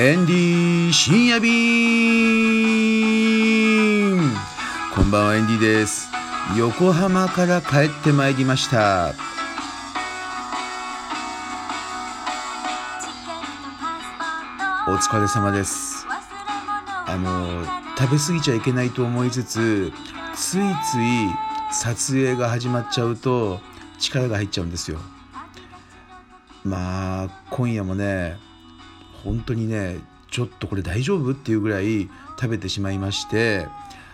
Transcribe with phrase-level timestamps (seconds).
[0.00, 1.50] エンディ深夜便
[4.94, 6.06] こんばんはエンディです。
[6.56, 9.12] 横浜から帰ってまいりました。
[14.86, 16.06] お疲れ様です。
[17.04, 17.64] あの
[17.98, 19.90] 食べ過ぎちゃいけないと思いつつ
[20.36, 20.60] つい
[20.92, 21.28] つい
[21.72, 23.58] 撮影が始まっちゃうと
[23.98, 25.00] 力が入っちゃうんですよ。
[26.62, 28.38] まあ今夜もね
[29.24, 29.98] 本当にね
[30.30, 33.66] ちょっとこれ大丈夫っていうぐらい食べてしまいまして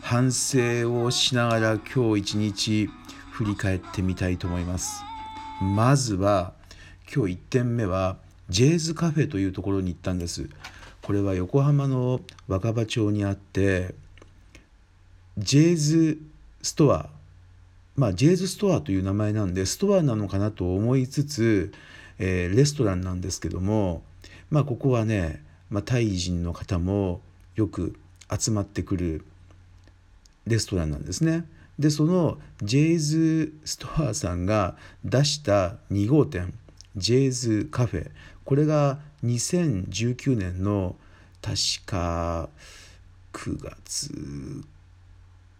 [0.00, 2.90] 反省をしながら今日一日
[3.30, 5.02] 振り返ってみたいと思います。
[5.60, 6.52] まずは
[7.12, 8.16] 今日1点目は
[8.48, 10.48] ジェイズカフェというところに行ったんです。
[11.02, 13.94] これは横浜の若葉町にあって
[15.36, 16.18] ジェイズ
[16.62, 17.08] ストア
[17.96, 21.72] まあジェイズストアという名前なんでストアなのかなと思いつつ、
[22.18, 24.02] えー、レストランなんですけども
[24.50, 27.20] まあここはね、まあ、タイ人の方も
[27.54, 27.98] よく
[28.36, 29.24] 集まってくる
[30.46, 31.44] レストランなんですね。
[31.78, 36.52] でそのジェイズストアさんが出した2号店
[36.96, 38.10] ジェイズカフェ
[38.44, 40.96] これが2019年の
[41.40, 41.56] 確
[41.86, 42.48] か
[43.32, 44.12] 9月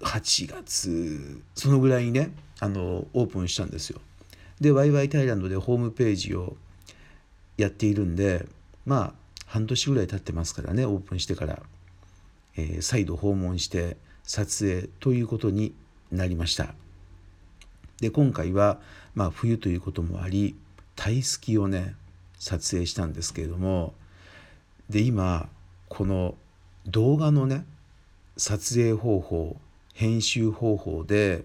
[0.00, 4.00] 8月そのぐらいにねあのオープンしたんですよ。
[4.60, 6.56] でワイワイタイランドでホームページを
[7.62, 8.46] やっているんで
[8.84, 9.12] まあ
[9.46, 11.62] 半年ぐらい経ってますからねオープンしてから、
[12.56, 15.74] えー、再度訪問して撮影ということに
[16.10, 16.74] なりました。
[18.00, 18.80] で今回は、
[19.14, 20.56] まあ、冬ということもあり
[20.96, 21.94] タイスキをね
[22.38, 23.94] 撮影したんですけれども
[24.90, 25.48] で今
[25.88, 26.34] この
[26.86, 27.64] 動画のね
[28.36, 29.56] 撮影方法
[29.94, 31.44] 編集方法で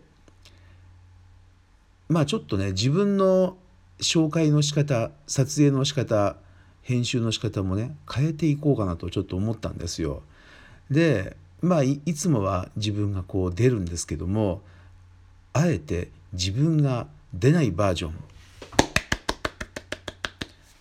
[2.10, 3.56] まあちょっとね自分の
[4.00, 6.38] 紹介の仕方撮影の仕方
[6.82, 10.24] 編集の仕方もね変えていこうかなとちょっと思ったんですよ。
[10.90, 14.62] でまあいつもは自分がこう出るんですけども
[15.54, 18.14] あえて自分が出ないバージョン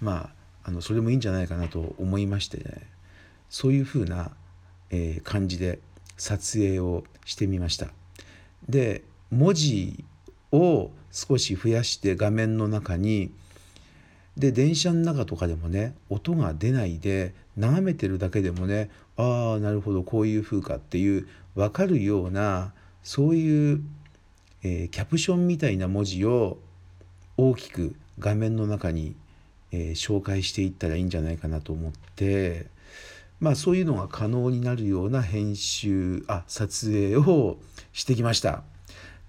[0.01, 0.31] ま
[0.65, 2.83] ああのそれもいいんじゃないかなと思いましてね
[3.49, 4.33] そういうふうな、
[4.91, 5.79] えー、感じで
[6.17, 7.89] 撮影をしてみました。
[8.69, 10.05] で文字
[10.53, 13.33] を少し増やして画面の中に
[14.37, 23.81] で電車の中とかでもね音が出ないで眺めてるだけでもねああなるほどこういう風かっていう分かるようなそういう、
[24.63, 26.59] えー、キャプションみたいな文字を
[27.39, 29.17] 大きく画面の中に、
[29.73, 32.67] えー、紹介していったらいいんじゃないかなと思って
[33.41, 37.57] まあそういうのが可能になるような編集あ撮影を
[37.95, 38.65] してきました。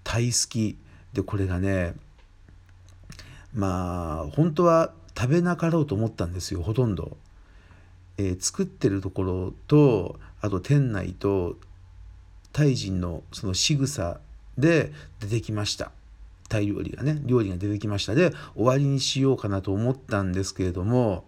[0.03, 0.77] 大好き
[1.13, 1.95] でこれがね
[3.53, 7.17] まあ本当は食べなかろうと思ったんですよほとんど。
[8.19, 11.55] えー、作ってるところとあと店内と
[12.51, 14.19] タイ人のその仕草
[14.57, 15.91] で出てきました
[16.49, 21.25] タイ料理がね料理が出てきましたで終わりにしようかなと思ったんですけれども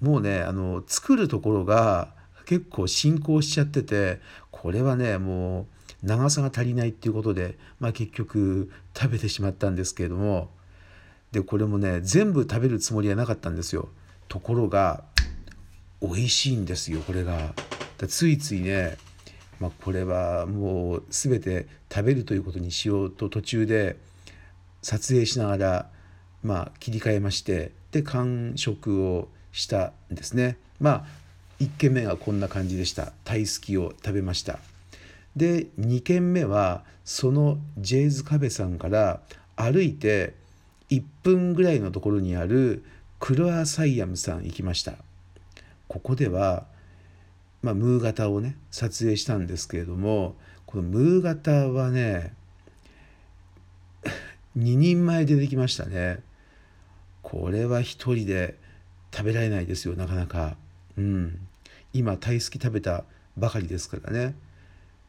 [0.00, 2.14] もうねあの作るところが
[2.46, 4.20] 結構進行しちゃってて
[4.50, 5.66] これはねもう
[6.02, 10.50] 長さが足りないっていうことで、まあ、結局食べてしまったんですけれども
[11.32, 13.88] でこれもね全部食べるつもりはなかったんですよ。
[14.28, 15.04] ところが
[16.00, 17.54] 美味しいんですよこれが。
[18.06, 18.96] ついついね、
[19.58, 23.96] まあ、これはもう全て食べるということにしようと途中で
[24.82, 25.90] 撮影しながら、
[26.44, 30.56] まあ、切り替えましてで完食をしたんですね。
[30.80, 31.06] まあ
[31.60, 33.12] 1軒目がこんな感じでした。
[33.24, 34.60] タイスキを食べました。
[35.38, 39.20] で2軒目はそのジェイズカフェさんから
[39.56, 40.34] 歩いて
[40.90, 42.84] 1分ぐらいのところにある
[43.18, 44.94] クロアサイアムさん行きました。
[45.88, 46.66] ここでは、
[47.62, 50.36] まあ、ムー型をね撮影したんですけれども
[50.66, 52.34] このムー型はね
[54.56, 56.20] 2人前出てきましたね。
[57.22, 58.56] これは1人で
[59.12, 60.56] 食べられないですよなかなか。
[60.96, 61.38] うん。
[61.92, 63.04] 今タイ好き食べた
[63.36, 64.34] ばかりですからね。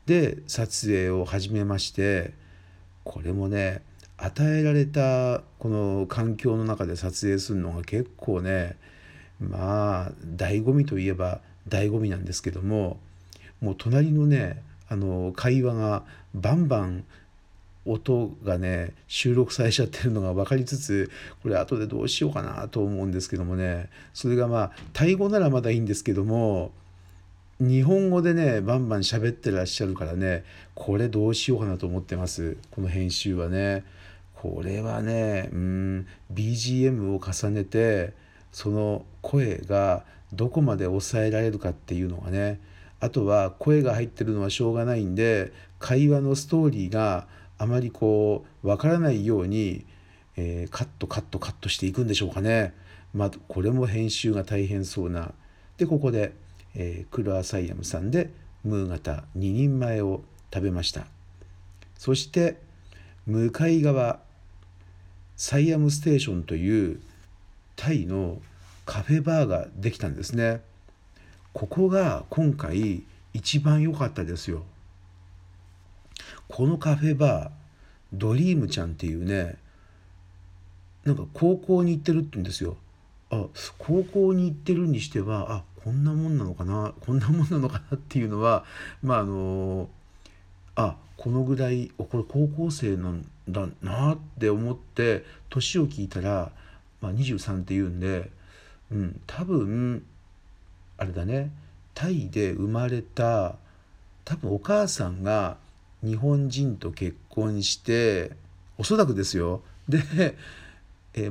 [0.09, 2.33] で撮影を始めまして
[3.03, 3.83] これもね
[4.17, 8.75] 与えられたこの環境の中で撮影するのが結構ね
[9.39, 12.97] まあ醍醐味といえば醍醐味なんですけども
[13.61, 16.03] もう隣のねあの会話が
[16.33, 17.03] バンバン
[17.85, 21.11] 音がね収録されちゃってるのが分かりつつ
[21.43, 26.71] これ後でどうしようかなと思うんですけどもねそれがまあタイ語ならまだいいんですけども
[27.59, 30.43] 日本語でねバンバン喋ってらっしゃるからね
[30.75, 33.83] これどうしようかなと思ってますこの編集はね。
[34.33, 38.13] これはねうん BGM を重ねて
[38.53, 42.61] その声がどこまで抑えられるかっていうのがね
[43.01, 47.27] あとは声が入ってるのはしょうがないんで会話のストーリーが
[47.57, 49.85] あまりこうわからないように、
[50.37, 52.73] えー、カットカットカットしていくんでしょうかね。
[53.13, 55.33] まあ、これも編集が大変そうな。
[55.77, 56.33] でここで、
[56.75, 58.31] えー、クロアサイアムさんで
[58.63, 60.21] ムー型2人前を
[60.53, 61.05] 食べました。
[61.97, 62.57] そして
[63.25, 64.19] 向かい側
[65.35, 66.99] サイアムステーションという
[67.75, 68.41] タイの
[68.85, 70.61] カフェバーができたんですね。
[71.53, 74.63] ここが今回一番良かったですよ。
[76.47, 77.51] このカフェバー
[78.13, 79.55] ドリームちゃんっていうね
[81.05, 82.77] なんか高校に行ってるって言うんですよ。
[83.29, 83.45] あ
[83.77, 88.63] 高校に行ってるにしてはあこんなもんなのかなこんなもんなのかなっていうのは
[89.01, 89.89] まああの
[90.75, 96.51] あこのぐらいこれ高校生なんだなって思って年を聞いたら、
[97.01, 98.29] まあ、23って言うんで、
[98.91, 100.05] うん、多分
[100.97, 101.49] あれだね
[101.95, 103.55] タイで生まれた
[104.25, 105.57] 多分お母さんが
[106.03, 108.33] 日本人と結婚して
[108.77, 109.63] おそらくですよ。
[109.87, 110.35] で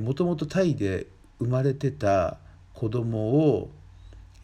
[0.01, 1.07] もともとタイで
[1.39, 2.37] 生まれてた
[2.73, 3.19] 子供
[3.57, 3.69] を、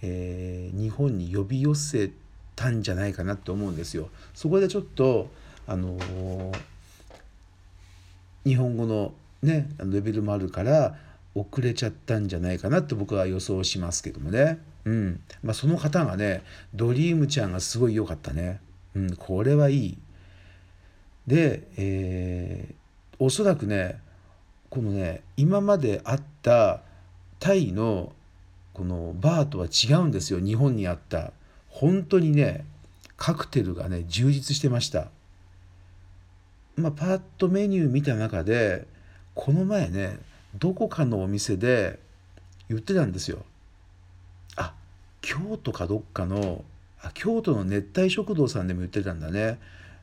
[0.07, 2.11] えー、日本に呼び寄せ
[2.55, 4.09] たんじゃないかなと思うんですよ。
[4.35, 5.29] そこでちょっと
[5.65, 6.53] あのー、
[8.43, 10.95] 日本語のねレベルもあるから
[11.33, 14.59] 遅れちゃったんじゃないかなと僕は予想しますけどもね。
[14.85, 16.43] うんまあ、その方がね
[16.75, 18.61] ドリームちゃんがすごい良かったね。
[18.95, 19.97] うん、これはいい。
[21.25, 23.99] で、えー、おそらくね
[24.69, 26.81] このね今まであった
[27.39, 28.13] タイの
[28.75, 30.39] このバーとは違うんですよ。
[30.39, 31.31] 日本にあった。
[31.69, 32.65] 本当にね
[33.15, 35.07] カクテルがね充実してました。
[36.75, 38.85] まあパッとメニュー見た中で
[39.33, 40.19] この前ね
[40.59, 41.99] どこかのお店で
[42.67, 43.45] 言ってたんですよ。
[44.57, 44.73] あ
[45.21, 46.65] 京都かどっかの
[47.01, 49.57] あ京都の熱帯食堂さんでも言ってたんだね。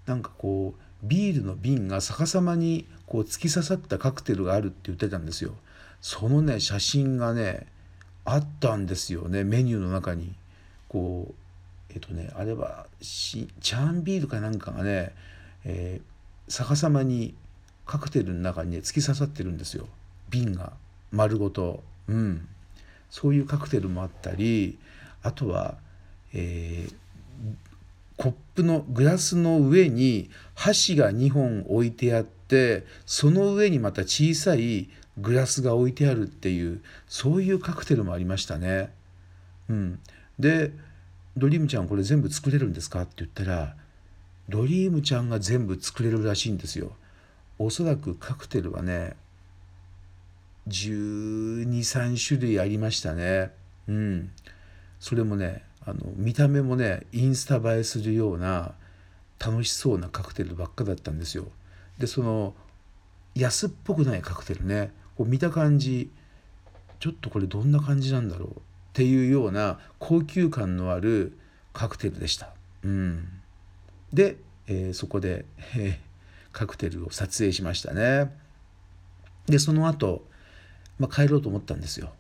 [0.07, 5.53] なんかこうビールの瓶が逆さまにこう突き刺さったカクテルがあるって言ってたんですよ。
[6.01, 7.67] そのね写真がね
[8.25, 10.35] あったんですよねメニューの中に。
[10.89, 11.35] こう
[11.95, 15.13] えっとねあれはチャーンビールかなんかがね、
[15.65, 17.35] えー、逆さまに
[17.87, 19.87] カクテルの中にね突き刺さってるんですよ
[20.31, 20.73] 瓶が
[21.11, 21.83] 丸ごと。
[22.09, 22.49] うん、
[23.11, 24.77] そういうカクテルもあったり
[25.23, 25.77] あとは、
[26.35, 26.95] えー、
[28.17, 38.93] コップのグラスの上に箸が2本置いてあってその上にまた小さいグラスが置いてあるっていうそういうカクテルもありましたね。
[39.69, 39.99] うん、
[40.39, 40.73] で
[41.37, 43.77] 「ドリームちゃんこれ全部作れるんですか?」って言ったら
[44.49, 46.97] ドリームちゃんが全部作れるらしいんですよ。
[47.59, 49.17] おそらくカクテルはね
[50.69, 53.53] 1213種類ありましたね。
[53.89, 54.31] うん、
[54.99, 58.75] それもねあの見た目もねインスタ映えするような
[59.39, 61.47] 楽しそうなカクテルばっかだったんですよ。
[61.99, 62.55] でその
[63.35, 66.11] 安っぽくないカクテルねこう見た感じ
[67.01, 68.49] ちょっとこれどんな感じなんだろう？
[68.51, 68.53] っ
[68.93, 71.39] ていうような高級感のある
[71.73, 72.51] カクテルでした。
[72.85, 73.29] うん、
[74.13, 75.45] で、えー、そこで、
[75.77, 78.31] えー、カクテルを撮影しましたね。
[79.47, 80.25] でその後、
[80.99, 82.13] まあ、帰ろうと思ったんですよ。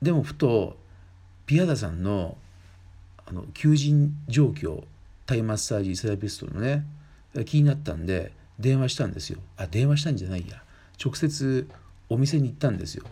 [0.00, 0.76] でもふと
[1.46, 2.36] ピアダさんの
[3.26, 4.84] あの求人状況
[5.26, 6.84] タイマッサージセラピストのね
[7.44, 10.62] 気になったんで電話したんですよあ電話したんじゃないや
[11.02, 11.68] 直接
[12.08, 13.04] お店に行ったんですよ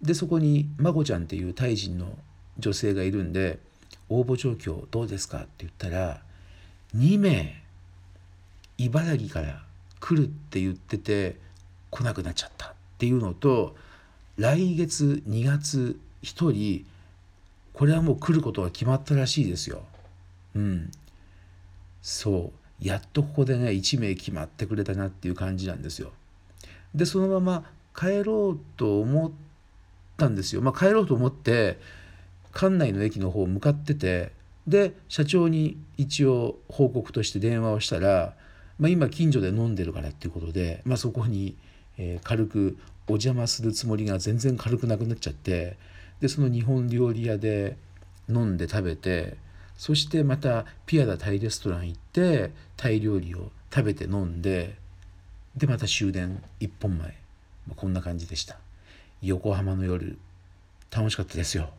[0.00, 2.18] でそこにまこちゃんっていうタイ人の
[2.58, 3.58] 女性がいるんで
[4.08, 5.38] 応募状況どうですか？
[5.38, 6.20] って言ったら
[6.96, 7.62] 2名
[8.78, 9.62] 茨城から
[10.00, 11.36] 来るって言ってて
[11.90, 13.76] 来なくなっちゃったっていうのと
[14.36, 16.84] 来月2月1人
[17.72, 19.82] これはもう来ることが決まったらしいですよ。
[20.54, 20.90] うん。
[22.02, 26.12] そうやっとここでね1名決まってくれたなっていう感じなんですよ。
[26.94, 27.64] でそのまま
[27.96, 29.30] 帰ろうと思っ
[30.16, 30.62] たんですよ。
[30.62, 31.78] まあ、帰ろうと思って
[32.54, 34.32] 館内の駅の方向かってて
[34.66, 38.34] で社長に一応報告として電話をしたら、
[38.78, 41.56] まあ、今近所で飲んでるからっていうことで、まあ、そこに、
[41.98, 45.76] えー、軽くお邪魔するつもりが全然軽くなくなっちゃって
[46.20, 47.76] でその日本料理屋で
[48.28, 49.36] 飲んで食べて
[49.76, 54.76] そしてまたピアダタイレストラン行ってタイ料理を食べて飲んで
[55.56, 57.14] でまた終電1本前。
[57.76, 58.58] こんな感じでした。
[59.20, 60.18] 横浜の夜
[60.90, 61.70] 楽しかったですよ。